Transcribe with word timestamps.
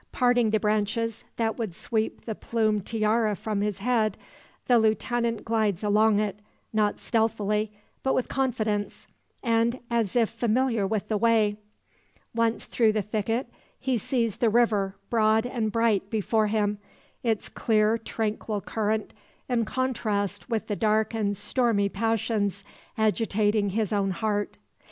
Parting 0.11 0.49
the 0.49 0.59
branches, 0.59 1.25
that 1.37 1.59
would 1.59 1.75
sweep 1.75 2.25
the 2.25 2.33
plumed 2.33 2.87
tiara 2.87 3.35
from 3.35 3.61
his 3.61 3.77
head, 3.77 4.17
the 4.65 4.79
lieutenant 4.79 5.45
glides 5.45 5.83
along 5.83 6.17
it, 6.17 6.39
not 6.73 6.99
stealthily, 6.99 7.71
but 8.01 8.15
with 8.15 8.27
confidence, 8.27 9.05
and 9.43 9.79
as 9.91 10.15
if 10.15 10.31
familiar 10.31 10.87
with 10.87 11.07
the 11.07 11.19
way. 11.19 11.55
Once 12.33 12.65
through 12.65 12.93
the 12.93 13.03
thicket, 13.03 13.47
he 13.79 13.95
sees 13.95 14.37
the 14.37 14.49
river 14.49 14.95
broad 15.11 15.45
and 15.45 15.71
bright 15.71 16.09
before 16.09 16.47
him: 16.47 16.79
its 17.21 17.47
clear 17.47 17.95
tranquil 17.99 18.59
current 18.59 19.13
in 19.47 19.65
contrast 19.65 20.49
with 20.49 20.65
the 20.65 20.75
dark 20.75 21.13
and 21.13 21.37
stormy 21.37 21.89
passions 21.89 22.63
agitating 22.97 23.69
his 23.69 23.93
own 23.93 24.09
heart. 24.09 24.57